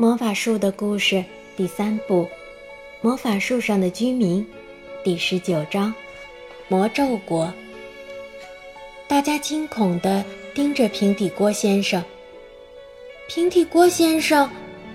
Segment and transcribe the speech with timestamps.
[0.00, 1.24] 魔法树的故事
[1.56, 2.22] 第三部，
[3.00, 4.40] 《魔法树上的居民》
[5.02, 5.92] 第十九章，
[6.68, 7.52] 魔咒国。
[9.08, 10.24] 大家惊恐地
[10.54, 12.00] 盯着平底锅先生。
[13.26, 14.48] 平底锅先生，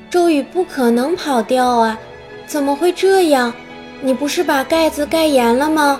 [0.09, 1.99] 咒语不可能跑掉啊！
[2.47, 3.53] 怎么会这样？
[3.99, 5.99] 你不是把盖子盖严了吗？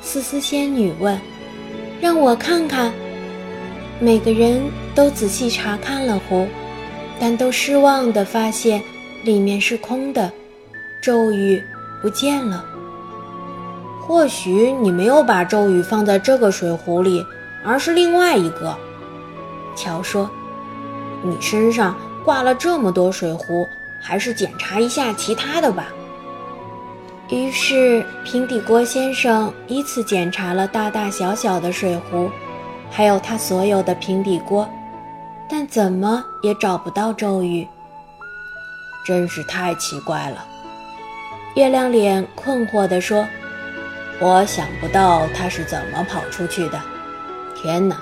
[0.00, 1.20] 思思仙女问。
[2.00, 2.90] 让我看看。
[3.98, 4.58] 每个人
[4.94, 6.48] 都仔细查看了壶。
[7.20, 8.82] 但都失望地发现，
[9.22, 10.32] 里面是空的，
[11.02, 11.62] 咒语
[12.00, 12.64] 不见了。
[14.00, 17.24] 或许你没有把咒语放在这个水壶里，
[17.62, 18.74] 而是另外一个。
[19.76, 20.28] 乔说
[21.22, 23.68] ：“你身上挂了这么多水壶，
[24.00, 25.88] 还是检查一下其他的吧。”
[27.30, 32.28] 于是平底锅先生依次检查了大大小小的水壶，
[32.90, 34.68] 还有他所有的平底锅。
[35.50, 37.66] 但怎么也找不到咒语，
[39.04, 40.46] 真是太奇怪了。
[41.56, 43.26] 月亮脸困惑地说
[44.20, 46.80] ：“我想不到他是怎么跑出去的。
[47.56, 47.96] 天哪，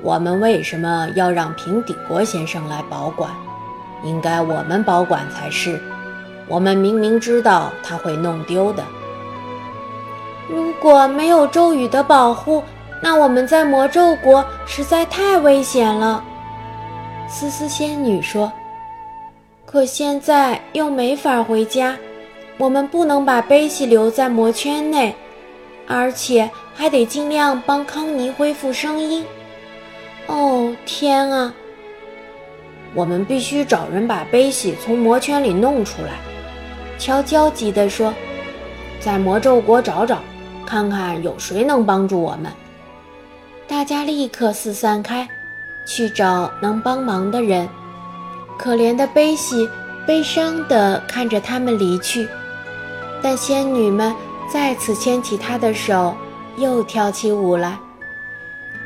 [0.00, 3.32] 我们为什么要让平底锅先生来保管？
[4.04, 5.82] 应该我们保管才是。
[6.46, 8.84] 我们明明知道他会弄丢的。
[10.48, 12.62] 如果没有咒语的保护，
[13.02, 16.22] 那我们在魔咒国实在太危险了。”
[17.28, 18.52] 丝丝仙女说
[19.66, 21.96] ：“可现在又没法回家，
[22.56, 25.14] 我们不能把悲喜留在魔圈内，
[25.88, 29.24] 而且还得尽量帮康妮恢复声音。
[30.28, 31.52] 哦，天啊！
[32.94, 36.12] 我们必须找人把悲喜从魔圈里弄出来。”
[36.98, 38.14] 乔焦急地说
[39.00, 40.20] ：“在魔咒国找找，
[40.64, 42.50] 看看有谁能帮助我们。”
[43.68, 45.28] 大家立刻四散开。
[45.86, 47.66] 去找能帮忙的人。
[48.58, 49.68] 可怜的悲喜
[50.06, 52.28] 悲伤地看着他们离去，
[53.22, 54.14] 但仙女们
[54.52, 56.14] 再次牵起她的手，
[56.56, 57.78] 又跳起舞来。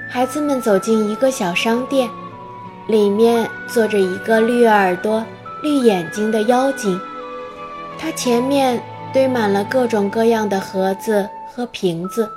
[0.09, 2.11] 孩子们走进一个小商店，
[2.87, 5.25] 里面坐着一个绿耳朵、
[5.63, 7.01] 绿眼睛的妖精，
[7.97, 8.83] 它前面
[9.13, 12.29] 堆满了各种各样的盒子和瓶子，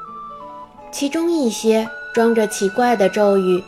[0.91, 3.63] 其中一些装着奇怪的咒语。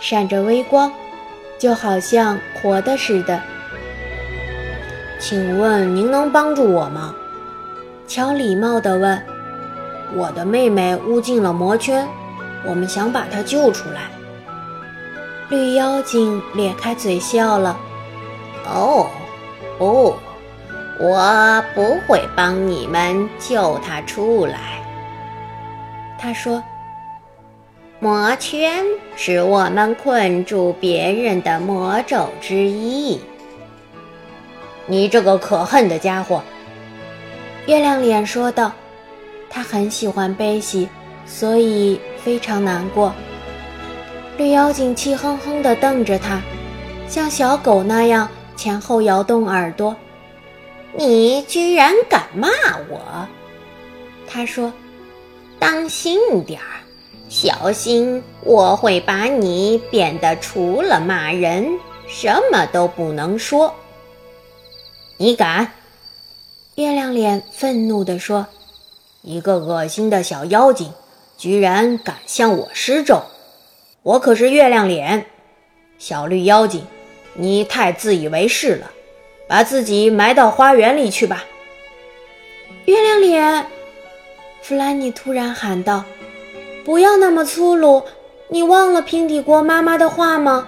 [0.00, 0.92] 闪着微光，
[1.58, 3.40] 就好像活的似的。
[5.18, 7.14] 请问您能帮助我吗？
[8.06, 9.20] 乔礼貌地问。
[10.14, 12.08] 我的妹妹误进了魔圈，
[12.64, 14.02] 我们想把她救出来。
[15.50, 17.76] 绿妖精咧开嘴笑了。
[18.64, 19.06] 哦，
[19.76, 20.16] 不，
[20.98, 24.82] 我不会帮你们救她出来。
[26.18, 26.62] 他说。
[28.00, 28.84] 魔圈
[29.16, 33.18] 是我们困住别人的魔咒之一。
[34.86, 36.40] 你这个可恨的家伙！
[37.66, 38.72] 月亮脸说道。
[39.50, 40.88] 他很喜欢悲喜，
[41.26, 43.12] 所以非常难过。
[44.36, 46.40] 绿妖精气哼哼地瞪着他，
[47.08, 49.96] 像小狗那样前后摇动耳朵。
[50.92, 52.48] 你居然敢骂
[52.88, 53.26] 我！
[54.28, 54.72] 他说
[55.58, 56.77] ：“当心点儿。”
[57.28, 61.78] 小心，我会把你变得除了骂人
[62.08, 63.74] 什么都不能说。
[65.18, 65.72] 你敢？
[66.76, 68.46] 月亮脸愤怒地说
[69.22, 70.90] ：“一个恶心的小妖精，
[71.36, 73.20] 居然敢向我施咒！
[74.02, 75.26] 我可是月亮脸，
[75.98, 76.86] 小绿妖精，
[77.34, 78.90] 你太自以为是了，
[79.46, 81.44] 把自己埋到花园里去吧！”
[82.86, 83.66] 月亮脸，
[84.62, 86.04] 弗兰妮突然喊道。
[86.88, 88.02] 不要那么粗鲁！
[88.48, 90.66] 你忘了平底锅妈妈的话吗？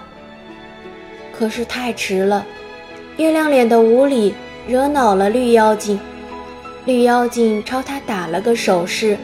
[1.35, 2.45] 可是太迟了，
[3.17, 4.35] 月亮脸的无礼
[4.67, 5.99] 惹恼了绿妖精。
[6.85, 9.17] 绿妖精朝他打了个手势，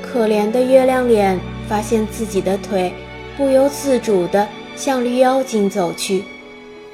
[0.00, 2.94] 可怜的月亮脸发现自己的腿
[3.36, 6.22] 不由自主地向绿妖精走去，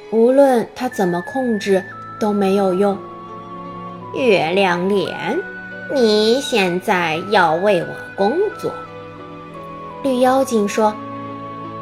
[0.09, 1.83] 无论他怎么控制
[2.19, 2.97] 都没有用。
[4.15, 5.39] 月亮脸，
[5.93, 8.73] 你现在要为我工作。
[10.05, 10.93] 绿妖精说：“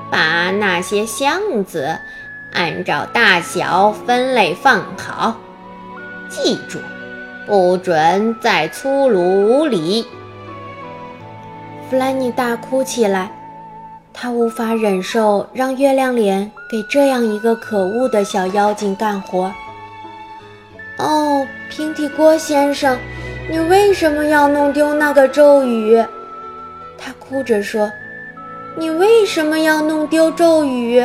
[0.09, 1.99] 把那些箱子
[2.53, 5.35] 按照大小分类放好，
[6.29, 6.79] 记住，
[7.45, 10.07] 不准再粗鲁无礼。”
[11.89, 13.29] 弗兰妮大哭起来，
[14.13, 19.51] 她无法忍受让月亮脸给这样一个可恶的小妖精干活。
[20.97, 22.97] 哦，平底锅先生，
[23.51, 26.01] 你为什么要弄丢那个咒语？
[26.97, 27.91] 他哭着说。
[28.75, 31.03] 你为什么要弄丢咒语？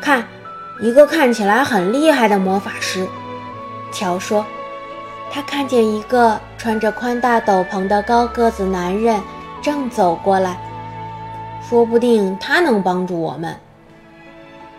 [0.00, 0.26] 看，
[0.80, 3.06] 一个看起来很厉害的魔法师。”
[3.92, 4.44] 乔说
[5.30, 9.20] ：“他看见一个穿着宽大斗篷的高个子男人
[9.62, 10.58] 正走过来，
[11.68, 13.56] 说不定他能帮助我们。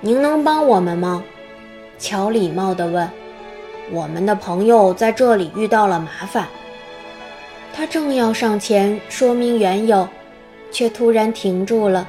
[0.01, 1.23] 您能帮我们吗？”
[1.97, 3.09] 乔礼貌地问。
[3.93, 6.45] “我们的朋友在这里遇到了麻烦。”
[7.73, 10.07] 他正要上前说明缘由，
[10.75, 12.05] 却突然停住了，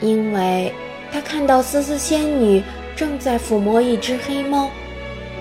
[0.00, 0.74] 因为
[1.12, 2.60] 他看到思思仙女
[2.96, 4.68] 正在抚摸一只黑猫。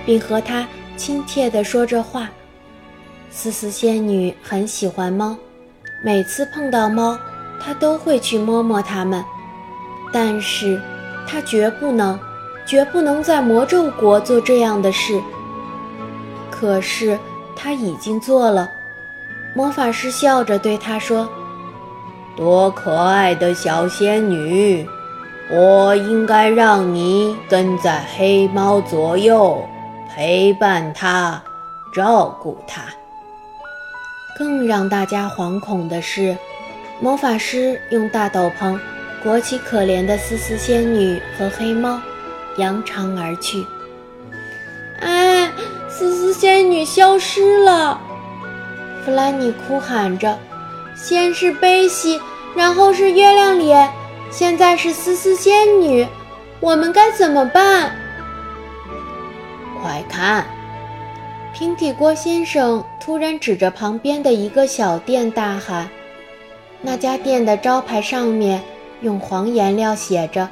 [0.05, 0.67] 并和它
[0.97, 2.29] 亲切地说着话。
[3.29, 5.37] 思思仙女很喜欢猫，
[6.03, 7.15] 每次碰到猫，
[7.63, 9.23] 她都会去摸摸它们。
[10.11, 10.81] 但是，
[11.27, 12.19] 她绝不能，
[12.65, 15.21] 绝不能在魔咒国做这样的事。
[16.49, 17.19] 可是，
[17.55, 18.67] 她已经做了。
[19.53, 21.29] 魔法师笑着对她说
[22.35, 24.87] ：“多可爱的小仙女！
[25.51, 29.63] 我应该让你跟在黑猫左右。”
[30.15, 31.41] 陪伴它，
[31.93, 32.81] 照顾它。
[34.37, 36.35] 更让大家惶恐的是，
[36.99, 38.77] 魔法师用大斗篷
[39.23, 42.01] 裹起可怜的思思仙女和黑猫，
[42.57, 43.65] 扬长而去。
[44.99, 45.49] 哎，
[45.87, 48.01] 思思仙女消失了！
[49.05, 50.37] 弗兰妮哭喊着
[51.01, 52.19] ：“先是悲喜，
[52.55, 53.89] 然后是月亮脸，
[54.29, 56.05] 现在是思思仙女，
[56.59, 57.95] 我们该怎么办？”
[59.81, 60.45] 快看！
[61.53, 65.89] 平底锅先生突然指着旁边的一个小店大喊
[66.81, 68.61] ：“那家店的招牌上面
[69.01, 70.47] 用黄颜料写着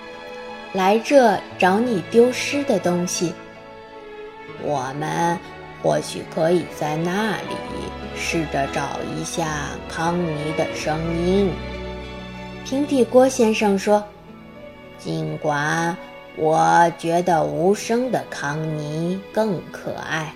[0.72, 3.34] ‘来这找你丢失的东西’。
[4.62, 5.38] 我们
[5.82, 7.56] 或许可以在那里
[8.20, 11.50] 试着找一下康妮的声音。”
[12.64, 14.04] 平底锅先生说
[15.02, 15.96] ：“尽管……”
[16.36, 20.32] 我觉得无声的康妮更可爱，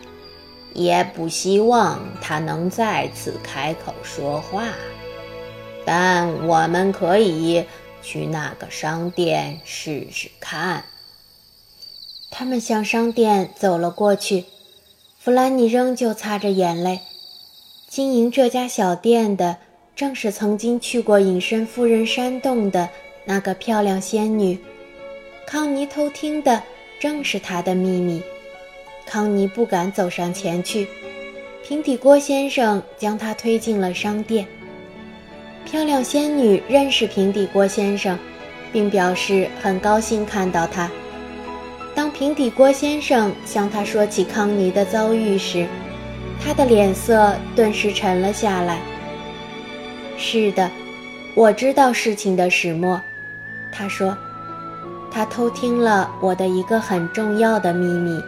[0.74, 4.64] 也不希望她能再次开口说话。
[5.86, 7.64] 但我们可以
[8.02, 10.84] 去那个商店试试看。
[12.30, 14.44] 他们向商店走了过去，
[15.18, 17.00] 弗兰尼仍旧擦着眼泪。
[17.94, 19.56] 经营这家小店的
[19.94, 22.88] 正是曾经去过隐身夫人山洞的
[23.24, 24.58] 那个漂亮仙女。
[25.46, 26.60] 康妮偷听的
[26.98, 28.20] 正是她的秘密，
[29.06, 30.88] 康妮不敢走上前去。
[31.62, 34.44] 平底锅先生将她推进了商店。
[35.64, 38.18] 漂亮仙女认识平底锅先生，
[38.72, 40.90] 并表示很高兴看到他。
[41.94, 45.64] 当平底锅先生向他说起康妮的遭遇时，
[46.42, 48.80] 他的脸色顿时沉了下来。
[50.16, 50.70] 是的，
[51.34, 53.00] 我知道事情的始末，
[53.70, 54.16] 他说。
[55.10, 58.20] 他偷听了我的一个很重要的秘密，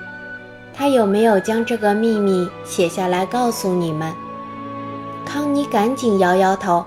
[0.72, 4.14] 他有没有将这个秘密写下来告诉你们？
[5.24, 6.84] 康妮赶紧摇摇头，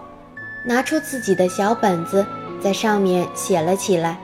[0.63, 2.25] 拿出自己的小本子，
[2.61, 4.17] 在上面写了起来，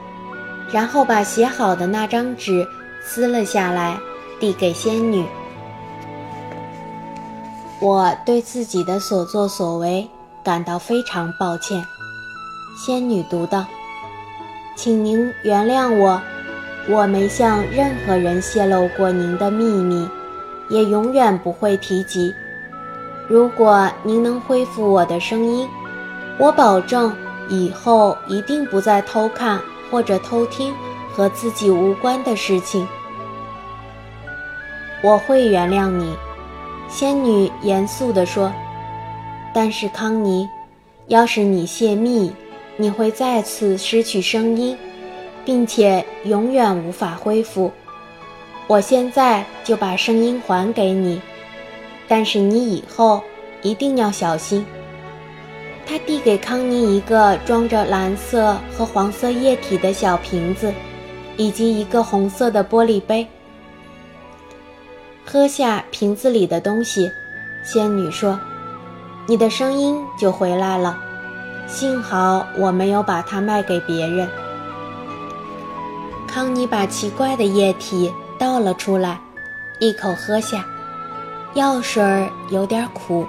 [0.72, 2.66] 然后把写好的那张纸
[3.04, 3.98] 撕了下来，
[4.40, 5.26] 递给仙女。
[7.78, 10.08] 我对自己的所作所为
[10.42, 11.84] 感到非常抱歉，
[12.76, 13.66] 仙女读道。
[14.74, 16.20] 请您原谅我，
[16.88, 20.08] 我没向任何人泄露过您的秘密，
[20.70, 22.34] 也永远不会提及。
[23.28, 25.68] 如果您能恢复我的声音，
[26.38, 27.14] 我保证
[27.48, 30.74] 以后一定不再偷看或者偷听
[31.14, 32.86] 和自己无关的事情。
[35.02, 36.14] 我会原谅你，
[36.88, 38.52] 仙女严肃地说。
[39.52, 40.48] 但是康妮，
[41.08, 42.30] 要是你泄密，
[42.76, 44.76] 你会再次失去声音，
[45.44, 47.72] 并且永远无法恢复。
[48.66, 51.20] 我现在就把声音还给你，
[52.06, 53.22] 但是你以后
[53.62, 54.66] 一定要小心。
[55.86, 60.74] 他递给康妮一个装着蓝色和黄色液体的小瓶子，
[61.36, 63.26] 以及一个红色的玻璃杯。
[65.26, 67.10] 喝下瓶子里的东西，
[67.64, 68.38] 仙女说
[69.26, 70.96] ：“你的声音就回来了。”
[71.66, 74.28] 幸好我没有把它卖给别人。
[76.28, 79.18] 康妮把奇怪的液体倒了出来，
[79.80, 80.64] 一口喝下，
[81.54, 83.26] 药水儿有点苦，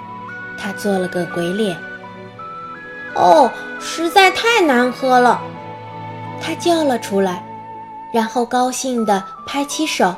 [0.56, 1.76] 他做了个鬼脸。
[3.16, 3.50] 哦，
[3.80, 5.40] 实在太难喝了，
[6.40, 7.44] 他叫了出来，
[8.12, 10.14] 然后高兴地拍起手：“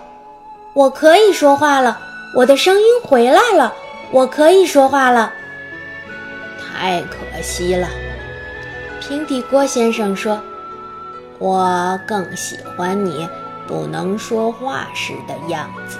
[0.81, 2.01] 我可以说话了，
[2.35, 3.71] 我的声音回来了，
[4.11, 5.31] 我可以说话了。”
[6.59, 7.87] 太可惜了。
[8.99, 10.41] 平底锅先生说
[11.39, 13.29] ：“我更喜欢你
[13.67, 15.99] 不能说话时的样子，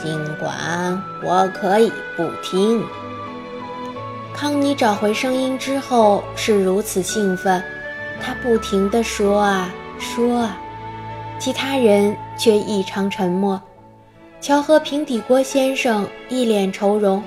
[0.00, 2.86] 尽管我可以不听。
[4.32, 7.60] 康妮找回声音之后是如此兴奋，
[8.22, 10.56] 他不停地说啊说啊，
[11.40, 13.60] 其他人却异常沉默。
[14.42, 17.22] 乔和平底锅先生一脸愁容，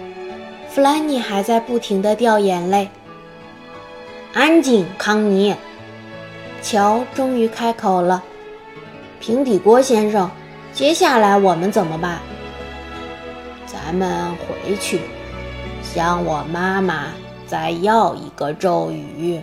[0.70, 2.90] 弗兰妮还在不停地掉眼泪。
[4.34, 5.56] 安静，康妮。
[6.62, 8.22] 乔终于开口了
[9.22, 10.30] ：“平底锅先生，
[10.74, 12.20] 接下来我们怎么办？
[13.66, 15.00] 咱们回去，
[15.82, 17.14] 向我妈妈
[17.48, 19.42] 再要一个咒语。”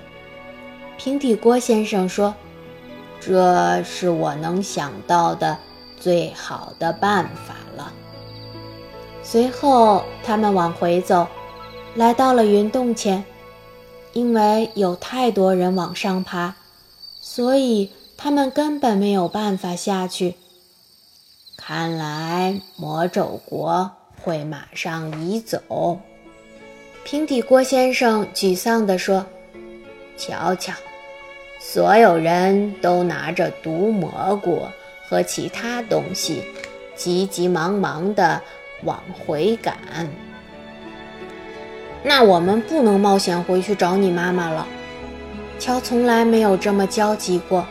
[0.98, 2.34] 平底锅先生说
[3.18, 5.56] ：“这是我能想到的
[5.98, 7.54] 最好的办法。”
[9.32, 11.26] 随后，他们往回走，
[11.94, 13.24] 来到了云洞前。
[14.12, 16.54] 因为有太多人往上爬，
[17.18, 20.34] 所以他们根本没有办法下去。
[21.56, 23.90] 看来魔咒国
[24.22, 25.98] 会马上移走。
[27.02, 29.24] 平底锅先生沮丧地说
[30.18, 30.74] ：“瞧瞧，
[31.58, 34.60] 所有人都拿着毒蘑菇
[35.08, 36.42] 和其他东西，
[36.94, 38.42] 急急忙忙地
[38.84, 39.76] 往回赶。”
[42.04, 44.66] 那我们不能冒险回去找你妈妈了。
[45.58, 47.64] 乔从来没有这么焦急过。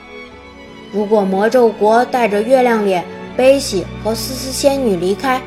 [0.93, 3.03] 如果魔咒国带着月亮脸、
[3.35, 5.41] 贝西和思思仙女离开，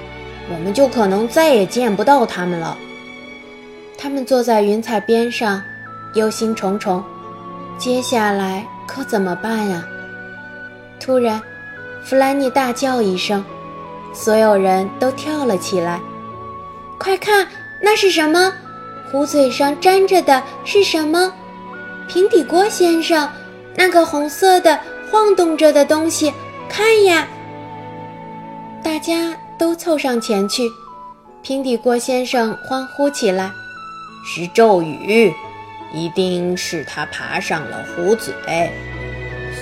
[0.53, 2.77] 我们就可能再也见不到他们了。
[3.97, 5.63] 他们坐在云彩边上，
[6.15, 7.03] 忧心忡忡。
[7.79, 9.87] 接下来可怎么办呀？
[11.01, 11.41] 突然，
[12.03, 13.43] 弗兰尼大叫一声，
[14.15, 16.01] 所有人都跳了起来。
[16.99, 17.47] 快看，
[17.83, 18.53] 那是什么？
[19.11, 21.33] 壶嘴上粘着的是什么？
[22.09, 23.29] 平底锅先生，
[23.77, 24.79] 那个红色的
[25.11, 26.33] 晃动着的东西，
[26.69, 27.27] 看呀！
[28.83, 30.71] 大家都凑上前去，
[31.43, 33.51] 平底锅先生欢呼起来
[34.27, 35.33] ：“是咒语，
[35.93, 38.35] 一定是他爬上了壶嘴，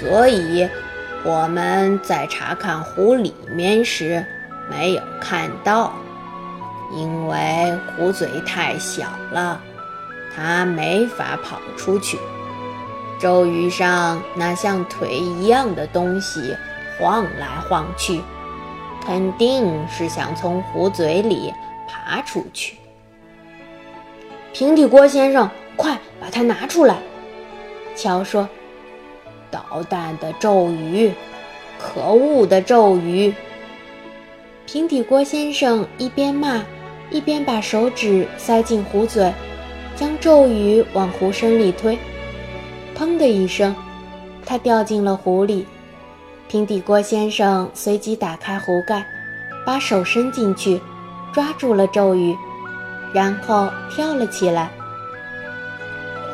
[0.01, 0.69] 所以
[1.25, 4.25] 我们在查看壶里面时
[4.73, 5.93] 没有看到。”
[6.95, 9.61] 因为壶嘴太小了，
[10.37, 12.19] 它没法跑出去。
[13.19, 16.55] 咒语上那像腿一样的东西
[16.99, 18.21] 晃来晃去，
[19.07, 21.55] 肯定是想从壶嘴里
[21.89, 22.77] 爬出去。
[24.53, 26.97] 平底锅先生，快把它拿出来！
[27.97, 28.47] 乔说
[29.51, 31.11] ：“捣蛋的咒语，
[31.79, 33.33] 可恶的咒语！”
[34.73, 36.63] 平底锅先生一边骂。
[37.11, 39.31] 一边把手指塞进壶嘴，
[39.95, 41.99] 将咒语往壶身里推。
[42.97, 43.77] 砰的一声，
[44.47, 45.67] 它掉进了壶里。
[46.49, 49.05] 平底锅先生随即打开壶盖，
[49.67, 50.81] 把手伸进去，
[51.35, 52.35] 抓住了咒语，
[53.13, 54.71] 然后跳了起来。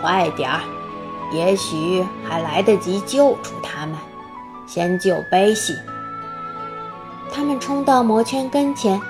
[0.01, 0.61] 快点儿，
[1.35, 3.97] 也许还来得及救出他们。
[4.69, 5.75] 先救贝西。
[7.39, 9.01] 他们冲到魔圈跟前。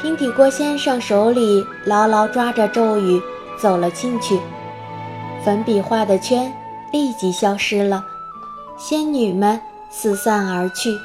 [0.00, 3.22] 平底锅先生手里牢牢抓着咒语，
[3.56, 4.36] 走了进去。
[5.44, 6.52] 粉笔画的圈
[6.92, 8.04] 立即消失了，
[8.76, 10.98] 仙女们四散而去。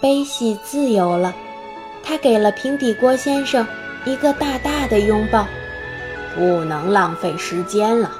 [0.00, 1.34] 悲喜自由了，
[2.04, 3.66] 他给了平底锅先生
[4.04, 5.44] 一个大大的拥抱。
[6.36, 8.12] 不能浪费时间了，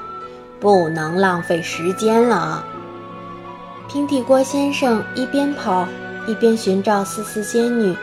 [0.59, 2.65] 不能浪费时间了。
[3.87, 5.87] 平底锅先生一边跑
[6.27, 7.95] 一边寻找思思仙女，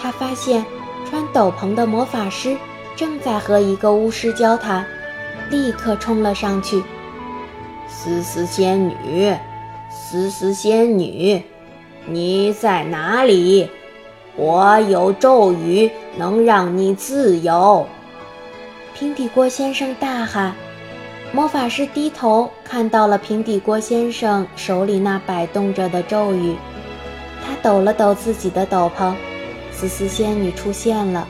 [0.00, 0.64] 他发现。
[1.08, 2.54] 穿斗篷的魔法师
[2.94, 4.84] 正在和一个巫师交谈，
[5.48, 6.84] 立刻冲了上去。
[7.88, 9.34] 思思仙女，
[9.90, 11.42] 思思仙女，
[12.04, 13.70] 你在哪里？
[14.36, 17.86] 我有咒语能让你自由。
[18.92, 20.52] 平底锅先生大喊。
[21.32, 26.54] 魔法师低头看到了平底锅先生手里那摆动着的咒语，
[27.48, 29.14] 他抖了抖自己的斗篷。
[29.72, 31.26] 思思仙女出现了，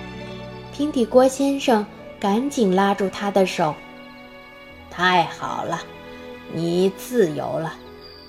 [0.75, 1.87] 平底锅先生
[2.19, 3.73] 赶紧拉住她的手。
[4.91, 5.81] 太好了，
[6.53, 7.75] 你自由了，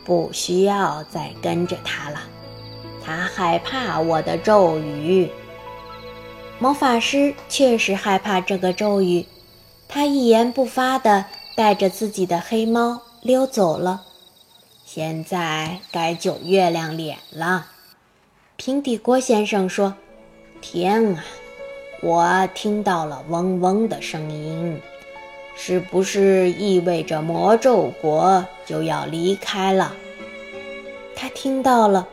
[0.05, 2.21] 不需要再跟着他了。
[3.03, 5.31] 他害怕我的咒语。
[6.59, 9.25] 魔法师确实害怕这个咒语，
[9.87, 14.03] 他一言不发地带着自己的黑猫溜走了。
[14.85, 17.67] 现在该救月亮脸了，
[18.59, 19.93] 平底锅先生说。
[20.59, 21.23] 天啊！
[22.01, 24.77] 我听到了嗡嗡的声音，
[25.55, 29.93] 是不是意味着魔咒国就要离开了？
[31.15, 32.05] 他听到了，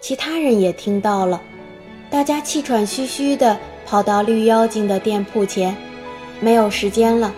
[0.00, 1.38] 其他人也听到了，
[2.08, 5.76] 大家气喘吁吁地跑到绿妖精的店铺前。
[6.40, 7.30] 没有时间了，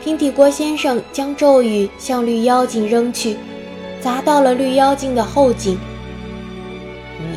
[0.00, 3.36] 平底锅先生将咒语向绿妖精扔去，
[4.00, 5.76] 砸到了绿妖精的后颈。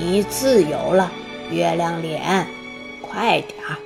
[0.10, 1.12] 你自由了，
[1.52, 2.48] 月亮脸，
[3.00, 3.78] 快点儿！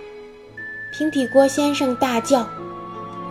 [0.89, 2.47] 平底锅先生大叫：“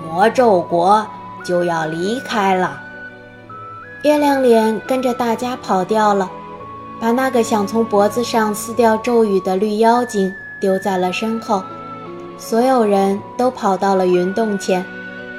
[0.06, 1.06] 魔咒国
[1.42, 2.82] 就要离开了。”
[4.04, 6.30] 月亮脸跟着大家跑掉了，
[7.00, 11.62] 把那个想从脖子上撕掉咒语的绿妖精丢在了身后。
[12.36, 14.84] 所有人都跑到了云洞前，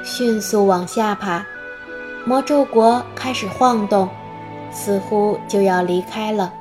[0.02, 1.46] 迅速往下爬。
[2.24, 4.08] 魔咒国开始晃动，
[4.72, 6.52] 似乎就要离开了。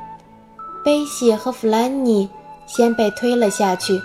[0.84, 2.30] 贝西和弗兰妮
[2.66, 4.02] 先被推了下去，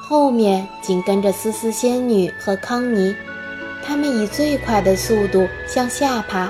[0.00, 3.14] 后面紧跟着思思仙女和康妮，
[3.84, 6.48] 他们以最快的速度向下爬。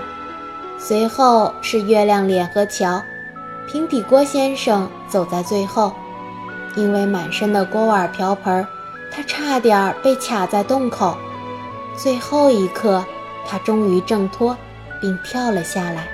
[0.78, 3.02] 随后是月亮脸和乔，
[3.66, 5.90] 平底锅先生走在最后，
[6.76, 8.66] 因为满身的锅碗瓢盆。
[9.10, 11.16] 他差点被卡在洞口，
[11.96, 13.02] 最后一刻，
[13.46, 14.54] 他终于挣脱，
[15.00, 16.08] 并跳了下来。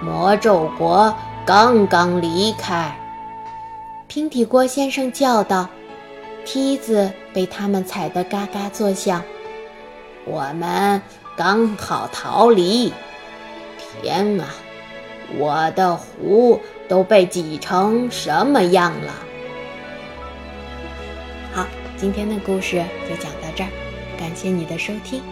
[0.00, 1.12] 魔咒国
[1.48, 2.94] 刚刚离开，
[4.06, 5.66] 平底锅先生叫道
[6.44, 9.24] ：“梯子被他们踩得嘎嘎作响。
[10.26, 11.00] 我们
[11.38, 12.92] 刚好逃离。
[14.02, 14.44] 天啊，
[15.38, 19.14] 我的湖都被挤成什么样了？”
[21.54, 21.64] 好，
[21.96, 23.70] 今天的故事就讲到这儿，
[24.20, 25.22] 感谢你的收听。